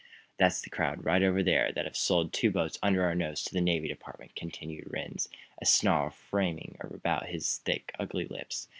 [0.37, 3.53] "That's the crowd, right over there, that have sold two boats under our noses to
[3.53, 5.29] the Navy Department," continued Rhinds,
[5.61, 8.67] a snarl framing about his thick, ugly lips.